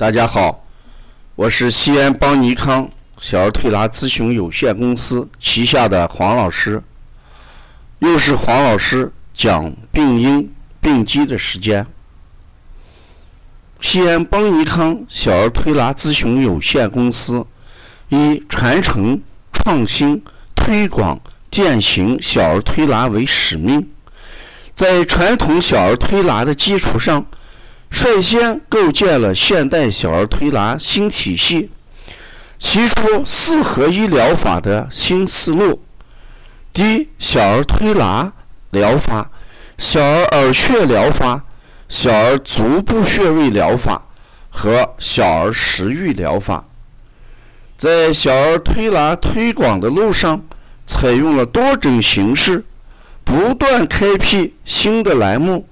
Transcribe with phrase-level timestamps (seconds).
[0.00, 0.64] 大家好，
[1.34, 6.82] 我是西安邦尼康小儿推拿咨询有限公司旗下的黄老师，
[7.98, 10.50] 又是黄老师讲病因
[10.80, 11.86] 病机的时间。
[13.82, 17.44] 西安邦尼康小儿推拿咨询有限公司
[18.08, 19.20] 以传承、
[19.52, 20.24] 创新、
[20.56, 21.20] 推广、
[21.50, 23.86] 践行小儿推拿为使命。
[24.72, 27.22] 在传统小儿推拿的基础上，
[27.90, 31.70] 率先构建了现代小儿推拿新体系，
[32.58, 35.82] 提出四合一疗法的新思路，
[36.72, 38.32] 即小儿推拿
[38.70, 39.30] 疗法、
[39.76, 41.44] 小儿耳穴疗法、
[41.88, 44.06] 小儿足部穴位疗法
[44.48, 46.64] 和小儿食欲疗法。
[47.76, 50.44] 在小儿推拿推广的路上，
[50.86, 52.64] 采用了多种形式。
[53.22, 55.68] 不断开辟新的栏目，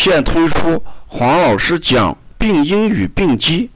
[0.00, 3.68] 现推出黄老师讲病因与病机，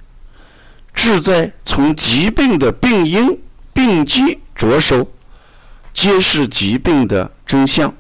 [0.95, 3.39] 志在从疾病的病因、
[3.75, 5.07] 病机着手，
[5.93, 7.95] 揭示疾病的真相，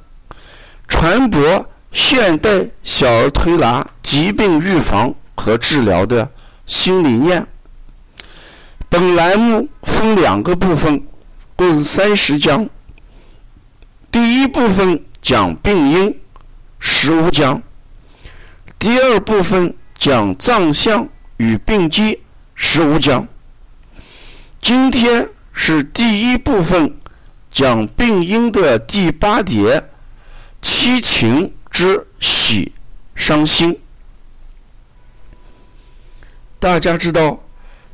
[0.89, 6.27] 传播现代小儿推拿疾病预防和治疗的
[6.65, 7.47] 新理念。
[8.89, 11.05] 本栏目分两个部分，
[11.55, 12.67] 共三十讲。
[14.11, 16.19] 第一部分讲病因，
[16.79, 17.61] 十五讲；
[18.85, 22.21] 第二部分讲脏象与病机，
[22.55, 23.27] 十五讲。
[24.61, 26.95] 今天是第一部分
[27.51, 29.83] 讲病因的第八节，
[30.61, 32.73] 七情之喜、
[33.15, 33.81] 伤心。
[36.59, 37.43] 大家知道，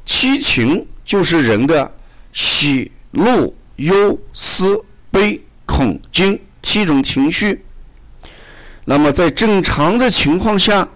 [0.04, 1.94] 七情就是人的
[2.32, 5.40] 喜、怒、忧、思、悲。
[5.64, 7.64] 恐惊七种情绪。
[8.84, 10.88] 那么，在正常的情况下，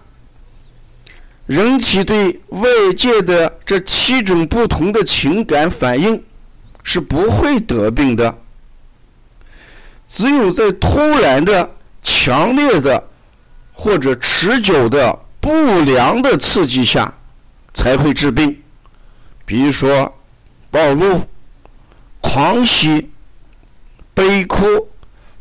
[1.45, 6.23] 人体对外界的这七种不同的情感反应
[6.83, 8.37] 是不会得病的。
[10.07, 11.71] 只有在突然的、
[12.03, 13.07] 强烈的
[13.73, 15.51] 或者持久的不
[15.81, 17.13] 良的刺激下，
[17.73, 18.61] 才会治病。
[19.45, 20.13] 比如说，
[20.69, 21.21] 暴怒、
[22.21, 23.09] 狂喜。
[24.13, 24.65] 悲哭、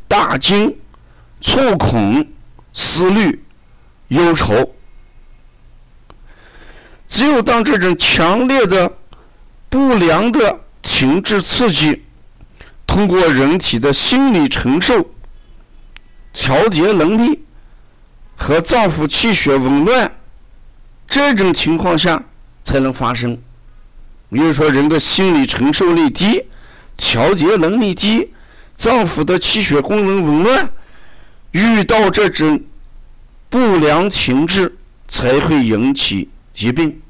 [0.09, 0.77] 大惊、
[1.41, 2.27] 触恐、
[2.75, 3.43] 思虑、
[4.09, 4.75] 忧愁，
[7.09, 8.93] 只有当这种强烈的、
[9.71, 12.05] 不良的情志刺激，
[12.87, 15.09] 通过人体的心理承受、
[16.33, 17.45] 调节能力
[18.37, 20.13] 和脏腑气血紊乱
[21.07, 22.23] 这种情况下
[22.63, 23.41] 才能发生。
[24.31, 26.45] 比如说，人的心理承受力低，
[26.97, 28.31] 调节能力低。
[28.77, 30.69] 脏腑的气血功能紊乱，
[31.55, 32.61] 遇到这种
[33.49, 34.77] 不良情志，
[35.07, 37.01] 才会引起疾病。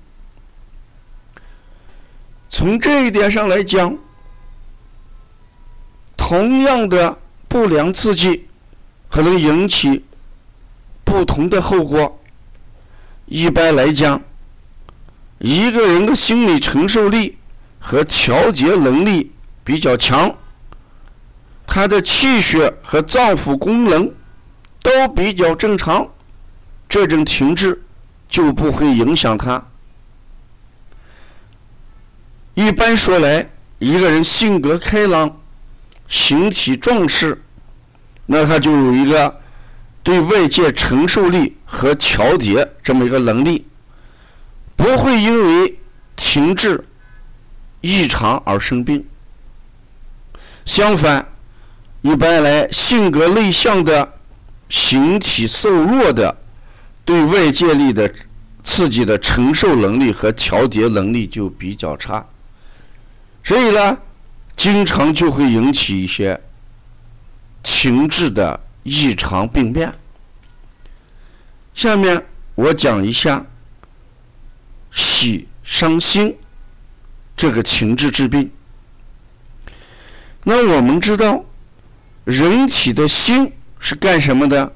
[2.51, 3.97] 从这一点上来讲，
[6.15, 7.19] 同样的
[7.49, 8.47] 不良刺激
[9.09, 10.05] 可能引起
[11.05, 12.21] 不同的后果。
[13.25, 14.21] 一般来讲，
[15.39, 17.39] 一个人的心理承受力
[17.79, 19.33] 和调节能力
[19.65, 20.37] 比较强。
[21.67, 24.13] 他的气血和脏腑功能
[24.85, 26.07] 都比较正常，
[26.87, 27.83] 这种停滞
[28.29, 29.67] 就不会影响他。
[32.53, 35.41] 一般说来，一个人性格开朗、
[36.07, 37.43] 形体壮实，
[38.27, 39.41] 那他就有一个
[40.03, 43.67] 对外界承受力和调节这么一个能力，
[44.77, 45.79] 不会因为
[46.15, 46.87] 停滞
[47.81, 49.03] 异常而生病。
[50.67, 51.27] 相反，
[52.03, 54.14] 一般来，性格内向的、
[54.69, 56.37] 形体瘦弱的，
[57.05, 58.13] 对外界力的
[58.63, 62.27] 刺激的承受能力和调节能力就比较差，
[63.43, 63.99] 所以呢，
[64.57, 66.41] 经常就会引起一些
[67.63, 69.93] 情志的异常病变。
[71.75, 73.45] 下面我讲一下
[74.91, 76.37] 喜伤心
[77.37, 78.51] 这个情志治病。
[80.43, 81.45] 那我们知道。
[82.25, 83.53] 人体的心
[83.85, 84.73] 是干什么的？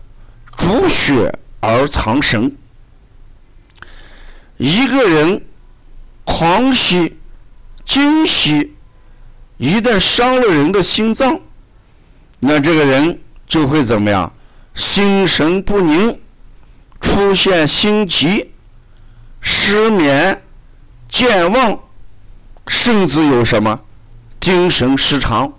[0.55, 2.55] 主血而藏神。
[4.59, 5.43] 一个人
[6.25, 7.17] 狂喜、
[7.87, 8.77] 惊喜，
[9.57, 11.41] 一旦伤了人的心脏，
[12.39, 14.31] 那这个人就会怎么样？
[14.75, 16.21] 心神不宁，
[17.01, 18.51] 出现心急、
[19.41, 20.43] 失眠、
[21.09, 21.81] 健忘，
[22.67, 23.81] 甚至有什么
[24.39, 25.51] 精神失常。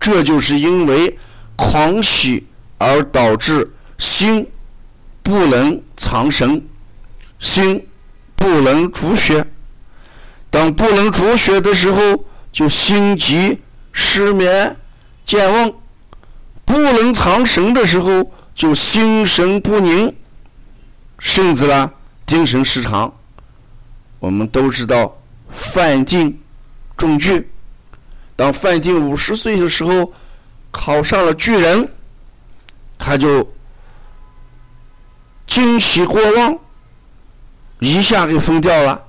[0.00, 1.16] 这就是因为
[1.60, 2.46] 狂喜
[2.78, 4.48] 而导致心
[5.22, 6.66] 不能藏神，
[7.38, 7.86] 心
[8.34, 9.46] 不能主血。
[10.48, 13.60] 当不能主血的时候，就心急、
[13.92, 14.74] 失眠、
[15.26, 15.70] 健忘；
[16.64, 20.16] 不能藏神的时候，就心神不宁，
[21.18, 21.92] 甚至呢
[22.26, 23.14] 精神失常。
[24.18, 25.14] 我们都知道
[25.50, 26.40] 范进
[26.96, 27.50] 中举，
[28.34, 30.10] 当范进五十岁的时候，
[30.70, 31.88] 考上了巨人，
[32.98, 33.52] 他就
[35.46, 36.58] 惊喜过望，
[37.80, 39.04] 一下给疯掉了，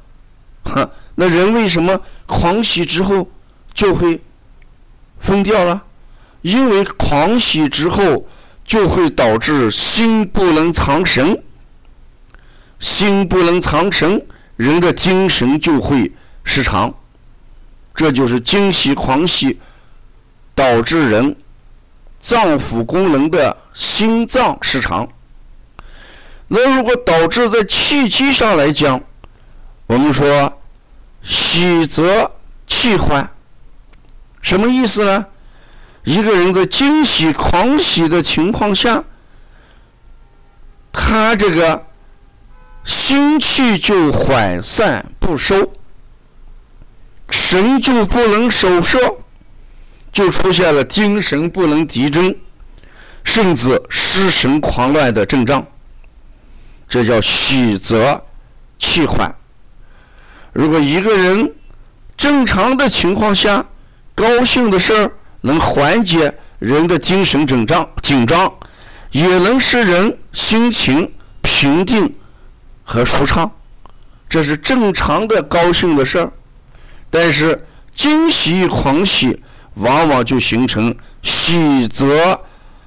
[0.66, 0.90] 哼。
[1.16, 3.30] 那人为什么狂喜之后
[3.74, 4.20] 就会
[5.20, 5.84] 疯掉了？
[6.42, 8.28] 因为狂喜之后
[8.66, 11.44] 就会导致心不能藏神，
[12.80, 14.26] 心不能藏神，
[14.56, 16.12] 人的精神就会
[16.44, 16.92] 失常。
[17.94, 19.60] 这就是惊喜狂喜
[20.56, 21.36] 导致人
[22.22, 25.08] 脏腑功能的心脏失常。
[26.48, 29.02] 那如果导致在气机上来讲，
[29.88, 30.58] 我们说。
[31.24, 32.32] 喜则
[32.66, 33.30] 气缓，
[34.42, 35.28] 什么意思呢？
[36.04, 39.04] 一个人在惊喜狂喜的情况下，
[40.92, 41.86] 他这个
[42.84, 45.72] 心气就缓散不收，
[47.30, 48.98] 神就不能守摄，
[50.12, 52.36] 就出现了精神不能集中，
[53.24, 55.66] 甚至失神狂乱的症状。
[56.90, 58.22] 这叫喜则
[58.78, 59.34] 气缓。
[60.52, 61.54] 如果一个人
[62.18, 63.66] 正常的情况下，
[64.14, 68.54] 高兴的事儿能缓解人的精神紧张，紧张
[69.12, 71.10] 也能使人心情
[71.42, 72.14] 平静
[72.84, 73.50] 和舒畅，
[74.28, 76.32] 这是正常的高兴的事儿。
[77.10, 77.66] 但是
[77.96, 79.42] 惊喜狂喜，
[79.76, 82.42] 往往就形成喜则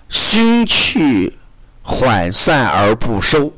[0.09, 1.37] 心气
[1.83, 3.53] 缓散而不收。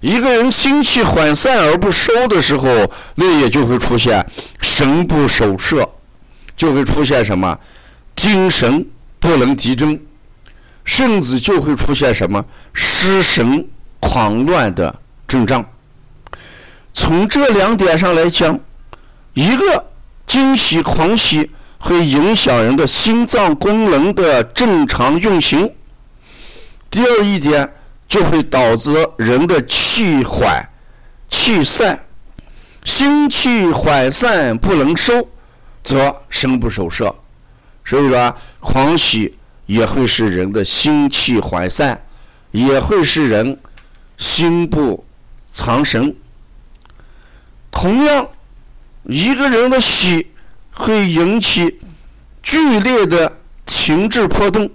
[0.00, 2.68] 一个人心气缓散而不收的时候，
[3.14, 4.24] 那也就会出现
[4.60, 5.88] 神不守舍，
[6.54, 7.58] 就会出现什么
[8.14, 8.86] 精神
[9.18, 9.98] 不能集中，
[10.84, 12.44] 甚至就会出现什么
[12.74, 13.66] 失神
[13.98, 14.94] 狂乱的
[15.26, 15.64] 症状。
[16.92, 18.60] 从这两点上来讲，
[19.32, 19.86] 一个
[20.26, 21.50] 惊喜狂喜
[21.84, 25.72] 会影响人的心脏功能的正常运行。
[26.90, 27.72] 第二一点。
[28.06, 30.68] 就会导致人的气缓、
[31.30, 32.04] 气散，
[32.84, 35.26] 心气缓散不能收，
[35.82, 37.12] 则神不守舍。
[37.84, 42.04] 所以说，狂喜也会使人的心气缓散，
[42.52, 43.58] 也会使人
[44.18, 45.04] 心不
[45.50, 46.14] 藏神。
[47.70, 48.28] 同样，
[49.04, 50.30] 一个人的喜
[50.74, 51.80] 会引起
[52.42, 54.70] 剧烈的情志波动，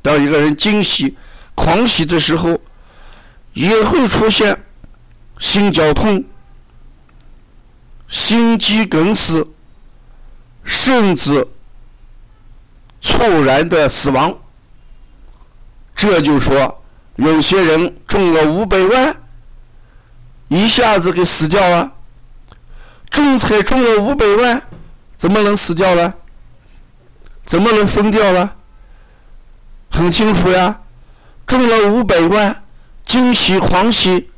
[0.00, 1.16] 当一个人惊喜。
[1.54, 2.58] 狂喜的时候，
[3.52, 4.64] 也会出现
[5.38, 6.24] 心绞痛、
[8.08, 9.46] 心肌梗死，
[10.64, 11.46] 甚至
[13.00, 14.34] 猝然的死亡。
[15.94, 16.82] 这就说，
[17.16, 19.14] 有些人中了五百万，
[20.48, 21.92] 一下子给死掉了。
[23.10, 24.62] 中彩中了五百万，
[25.22, 26.14] 怎么能死掉呢？
[27.44, 28.50] 怎么能疯掉呢？
[29.88, 30.80] 很清楚呀。
[31.46, 32.64] 中了五百万，
[33.04, 34.30] 惊喜狂喜，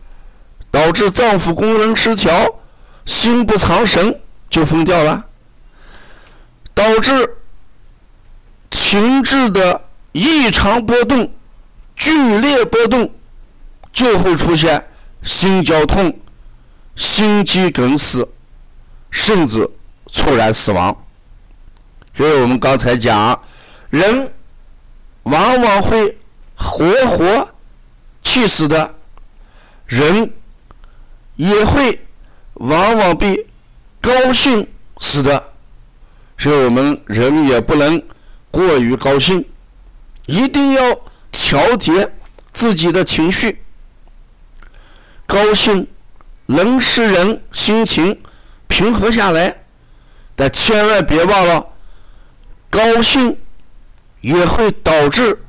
[0.70, 2.60] 导致脏腑功能失调，
[3.06, 5.24] 心不藏神就疯掉了，
[6.74, 7.38] 导致
[8.70, 11.32] 情志的异常波动、
[11.96, 13.10] 剧烈波动，
[13.90, 14.86] 就会出现
[15.22, 16.20] 心绞痛、
[16.94, 18.28] 心肌梗死，
[19.10, 19.70] 甚至
[20.14, 20.96] 猝然死亡。
[22.16, 23.38] 所以我们刚才讲，
[23.90, 24.32] 人
[25.24, 26.16] 往往会。
[26.56, 27.48] 活活
[28.22, 28.94] 气死的
[29.86, 30.32] 人，
[31.34, 32.00] 也会
[32.54, 33.44] 往往被
[34.00, 34.66] 高兴
[34.98, 35.52] 死的，
[36.38, 38.00] 所以我们人也不能
[38.52, 39.44] 过于高兴，
[40.26, 41.00] 一定要
[41.32, 42.08] 调节
[42.52, 43.60] 自己的情绪。
[45.26, 45.88] 高兴
[46.46, 48.22] 能使人心情
[48.68, 49.63] 平和下来，
[50.36, 51.66] 但千万别忘了，
[52.70, 53.38] 高兴
[54.20, 55.40] 也会导致。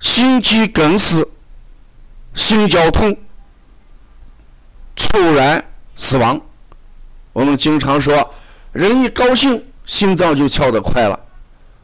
[0.00, 1.28] 心肌梗死、
[2.32, 3.14] 心绞痛、
[4.96, 5.62] 猝然
[5.94, 6.40] 死亡。
[7.34, 8.34] 我们经常说，
[8.72, 11.20] 人一高兴，心脏就跳得快了，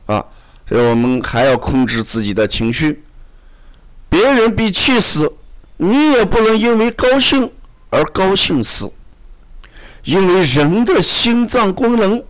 [0.06, 0.24] 啊，
[0.66, 3.04] 所以我们还要控制自己的情绪。
[4.08, 5.30] 别人被气死，
[5.76, 7.52] 你也不能因为高兴
[7.90, 8.90] 而高兴死，
[10.06, 12.24] 因为人的心脏功能、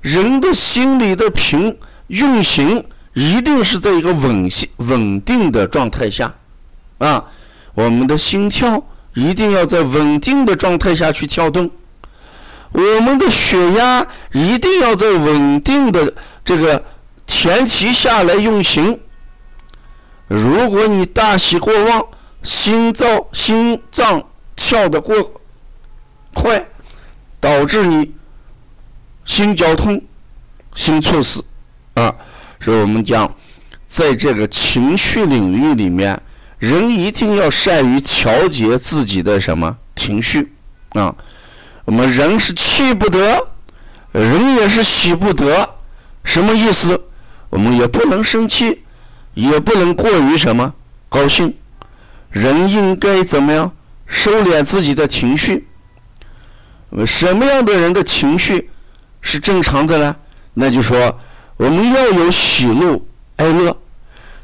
[0.00, 1.76] 人的心理的平
[2.06, 2.84] 运行。
[3.16, 6.34] 一定是在一个稳性稳定的状态下，
[6.98, 7.24] 啊，
[7.72, 11.70] 我们的心跳一定要在稳定的状态下去跳动。
[12.72, 16.12] 我们的血压一定要在稳定的
[16.44, 16.84] 这个
[17.24, 18.98] 前提下来运行。
[20.26, 22.04] 如果你大喜过望，
[22.42, 24.20] 心脏心脏
[24.56, 25.40] 跳得过
[26.32, 26.66] 快，
[27.44, 28.10] 导致你
[29.22, 30.02] 心绞痛、
[30.74, 31.44] 心猝死
[31.92, 32.10] 啊！
[32.58, 33.30] 所以我们讲，
[33.86, 36.18] 在这个情绪领域里面，
[36.58, 40.54] 人一定要善于调节自己的什么情绪
[40.94, 41.14] 啊？
[41.84, 43.46] 我们人是气不得，
[44.12, 45.68] 人也是喜不得，
[46.24, 46.98] 什么意思？
[47.50, 48.84] 我们也不能生气，
[49.34, 50.72] 也不能过于什么
[51.10, 51.54] 高兴。
[52.30, 53.70] 人应该怎么样
[54.06, 55.68] 收敛自己的情绪？
[57.06, 58.70] 什么样的人的情绪
[59.20, 60.16] 是正常的呢？
[60.54, 61.18] 那就说
[61.56, 63.76] 我们要有喜怒哀乐，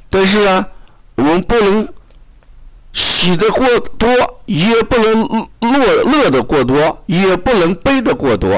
[0.08, 0.66] 但是呢，
[1.14, 1.88] 我们不能。
[2.92, 3.64] 喜的过
[3.96, 4.08] 多，
[4.46, 8.50] 也不能乐乐的过多，也不能悲的过多，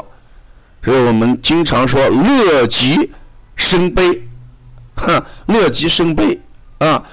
[0.82, 3.10] 所以我们经常说乐极
[3.56, 4.26] 生悲，
[4.96, 6.40] 哈，乐极生悲
[6.78, 7.04] 啊。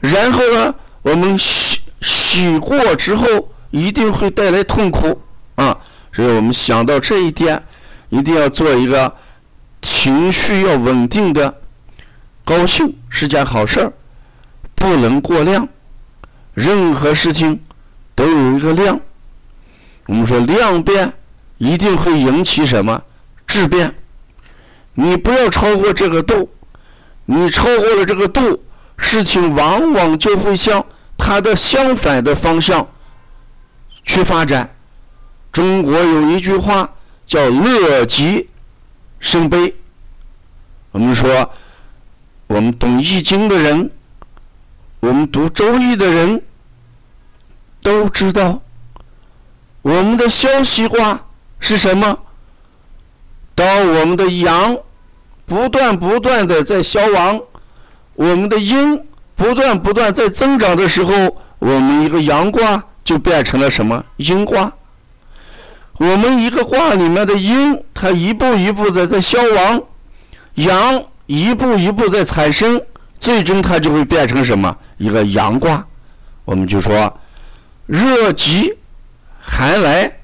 [0.00, 3.26] 然后呢，我们喜喜过之后，
[3.70, 5.22] 一定会带来痛苦
[5.54, 5.78] 啊。
[6.16, 7.62] 所以我们想到这一点，
[8.08, 9.14] 一定要做一个
[9.82, 11.54] 情绪要稳定的，
[12.42, 13.92] 高兴是件好事儿，
[14.74, 15.68] 不能过量。
[16.54, 17.60] 任何事情
[18.14, 18.98] 都有一个量，
[20.06, 21.12] 我们说量变
[21.58, 23.02] 一定会引起什么
[23.46, 23.94] 质变，
[24.94, 26.48] 你不要超过这个度，
[27.26, 28.64] 你超过了这个度，
[28.96, 30.82] 事情往往就会向
[31.18, 32.88] 它的相反的方向
[34.02, 34.75] 去发展。
[35.56, 36.92] 中国有一句话
[37.24, 38.46] 叫“乐极
[39.20, 39.74] 生悲”，
[40.92, 41.50] 我们说
[42.46, 43.90] 我们懂易经的人。
[45.00, 46.42] 我们读《周易》的人
[47.80, 48.60] 都知道，
[49.80, 51.18] 我们的消息卦
[51.58, 52.18] 是什么？
[53.54, 54.76] 当我们的阳
[55.46, 57.40] 不断不断的在消亡，
[58.12, 59.02] 我们的阴
[59.34, 61.14] 不断不断在增长的时候，
[61.60, 64.70] 我们一个阳卦就变成了什么阴卦？
[65.98, 69.82] 我们一个卦里面的阴，它一步一步在在消亡，
[70.54, 72.80] 阳一步一步在产生。
[73.18, 74.76] 最终它就会变成什么？
[74.98, 75.84] 一个阳卦，
[76.44, 77.18] 我们就说
[77.86, 78.76] 热极
[79.40, 80.18] 寒来，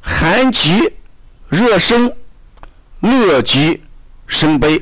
[0.00, 0.92] 寒极
[1.48, 2.12] 热生，
[3.00, 3.82] 乐极
[4.28, 4.80] 生悲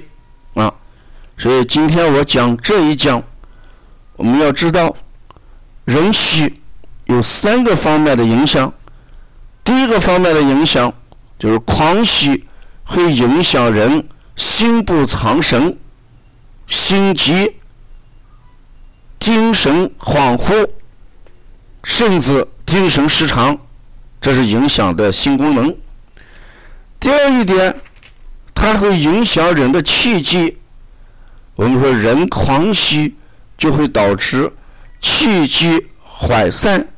[0.52, 0.72] 啊。
[1.38, 3.22] 所以今天我讲这一讲，
[4.16, 4.94] 我们要知道
[5.86, 6.60] 人喜
[7.06, 8.70] 有三个方面的影响。
[9.64, 10.92] 第一个方面的影响
[11.38, 12.44] 就是狂喜
[12.84, 15.78] 会影响人心不藏神。
[16.68, 17.56] 心急、
[19.20, 20.66] 精神恍惚，
[21.84, 23.58] 甚至精神失常，
[24.22, 25.76] 这是影响的心功能。
[26.98, 27.74] 第二一点，
[28.54, 30.56] 它会影响人的气机。
[31.56, 33.16] 我们说，人狂喜
[33.58, 34.50] 就会导致
[35.00, 36.91] 气机涣散，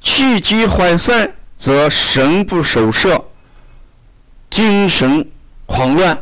[0.00, 3.24] 气机涣散则神不守舍，
[4.48, 5.30] 精神
[5.66, 6.18] 狂乱，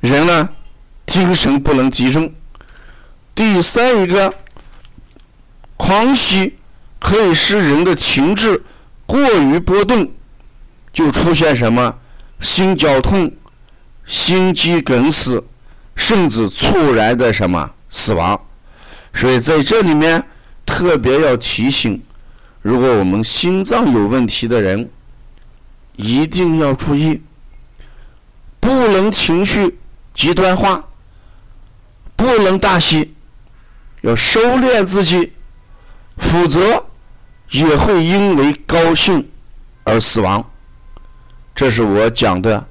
[0.00, 0.48] 人呢？
[1.06, 2.32] 精神不能集中。
[3.34, 4.32] 第三一个，
[5.76, 6.56] 狂喜
[6.98, 8.62] 可以使人的情志
[9.06, 10.10] 过于波动，
[10.92, 11.94] 就出现什么
[12.40, 13.30] 心绞痛、
[14.04, 15.44] 心肌梗死，
[15.96, 18.40] 甚至猝然的什么死亡。
[19.14, 20.24] 所以在这里面
[20.64, 22.02] 特别要提醒，
[22.62, 24.88] 如果我们心脏有问题的人，
[25.96, 27.20] 一定要注意，
[28.58, 29.78] 不能情绪
[30.14, 30.88] 极端化。
[32.14, 33.12] 不能大喜，
[34.02, 35.32] 要收敛自己，
[36.16, 36.86] 否则
[37.50, 39.28] 也会因为高兴
[39.82, 40.48] 而死亡。
[41.52, 42.64] 这是我讲的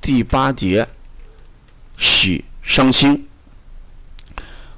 [0.00, 0.88] 第八节，
[1.96, 3.28] 喜伤心。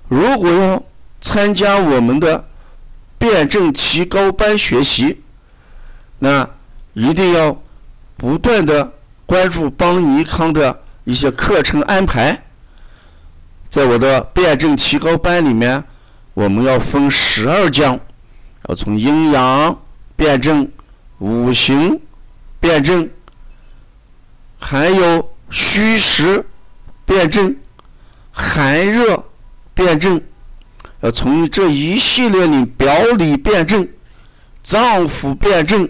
[0.06, 0.82] 如果要
[1.22, 2.46] 参加我们的
[3.18, 5.22] 辩证提高班学习，
[6.18, 6.48] 那
[6.94, 7.60] 一定要
[8.16, 8.92] 不断的
[9.26, 12.44] 关注邦尼康的一些课程安排。
[13.68, 15.84] 在我的辩证提高班里面，
[16.34, 17.98] 我们要分十二讲，
[18.68, 19.78] 要从阴阳
[20.16, 20.70] 辩证、
[21.18, 22.00] 五行
[22.60, 23.08] 辩证，
[24.58, 26.44] 还有虚实
[27.04, 27.54] 辩证、
[28.32, 29.22] 寒热
[29.74, 30.20] 辩证，
[31.00, 33.88] 要从这一系列里表里辩证、
[34.62, 35.88] 脏腑辩证、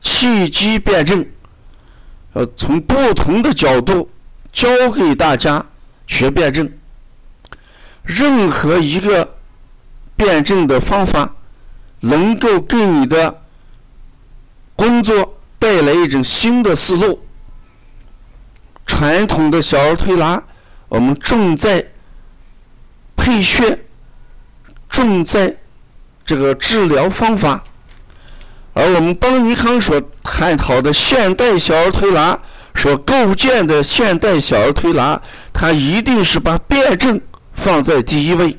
[0.00, 1.26] 气机辩证，
[2.34, 4.08] 要从不同的角度
[4.52, 5.64] 教给大家
[6.06, 6.70] 学辩证。
[8.04, 9.36] 任何一个
[10.14, 11.34] 辩证的方法，
[12.00, 13.42] 能够给你的
[14.76, 17.20] 工作带来一种新的思路。
[18.86, 20.40] 传统的小儿推拿，
[20.88, 21.84] 我们重在
[23.16, 23.85] 配穴，
[24.96, 25.54] 重在
[26.24, 27.62] 这个治疗方法，
[28.72, 32.40] 而我们邦尼康所探讨的现代小儿推拿，
[32.74, 35.20] 所构建的现代小儿推拿，
[35.52, 37.20] 它一定是把辩证
[37.52, 38.58] 放在第一位。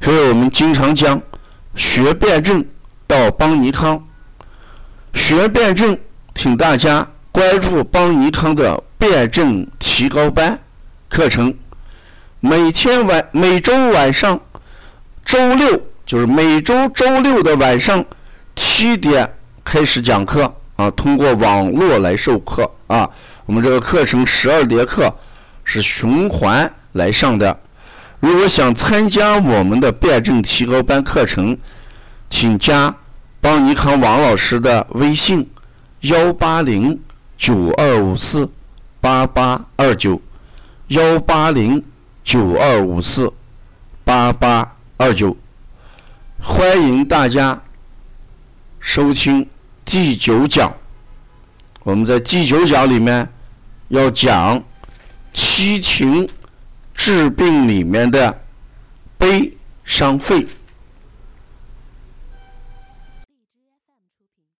[0.00, 1.20] 所以我们经常讲，
[1.74, 2.64] 学辩证
[3.06, 4.02] 到邦尼康，
[5.12, 5.98] 学辩证，
[6.34, 10.58] 请大家关注邦尼康的辩证提高班
[11.10, 11.54] 课程。
[12.40, 14.40] 每天晚每周晚上，
[15.24, 18.04] 周六就是每周周六的晚上
[18.56, 19.32] 七点
[19.64, 23.08] 开始讲课啊，通过网络来授课啊。
[23.46, 25.12] 我们这个课程十二节课
[25.64, 27.58] 是循环来上的。
[28.20, 31.56] 如果想参加我们的辩证提高班课程，
[32.28, 32.94] 请加
[33.40, 35.48] 邦尼康王老师的微信：
[36.00, 37.00] 幺八零
[37.36, 38.48] 九二五四
[39.00, 40.20] 八八二九，
[40.88, 41.82] 幺八零
[42.22, 43.32] 九二五四
[44.04, 45.34] 八八二九。
[46.38, 47.58] 欢迎大家
[48.78, 49.48] 收听
[49.82, 50.70] 第九讲。
[51.84, 53.26] 我们在第九讲里面
[53.88, 54.62] 要讲
[55.32, 56.28] 七情。
[57.00, 58.42] 治病里面的
[59.16, 60.46] 悲伤肺。